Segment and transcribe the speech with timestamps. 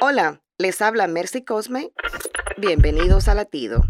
[0.00, 1.90] Hola, les habla Mercy Cosme.
[2.56, 3.82] Bienvenidos a Latido.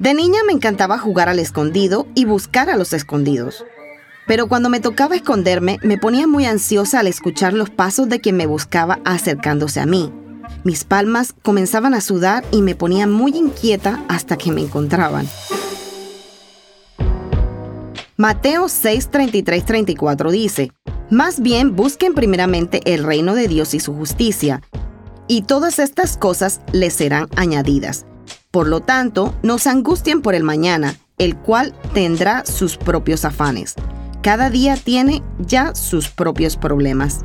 [0.00, 3.64] De niña me encantaba jugar al escondido y buscar a los escondidos.
[4.26, 8.36] Pero cuando me tocaba esconderme, me ponía muy ansiosa al escuchar los pasos de quien
[8.36, 10.12] me buscaba acercándose a mí.
[10.64, 15.28] Mis palmas comenzaban a sudar y me ponía muy inquieta hasta que me encontraban.
[18.16, 20.72] Mateo 6, 34 dice,
[21.10, 24.60] Más bien busquen primeramente el reino de Dios y su justicia,
[25.28, 28.06] y todas estas cosas les serán añadidas.
[28.50, 33.74] Por lo tanto, no angustien por el mañana, el cual tendrá sus propios afanes.
[34.22, 37.24] Cada día tiene ya sus propios problemas.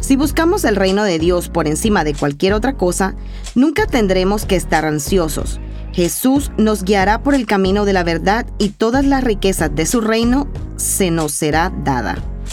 [0.00, 3.14] Si buscamos el reino de Dios por encima de cualquier otra cosa,
[3.54, 5.58] nunca tendremos que estar ansiosos.
[5.92, 10.02] Jesús nos guiará por el camino de la verdad y todas las riquezas de su
[10.02, 12.31] reino se nos será dada.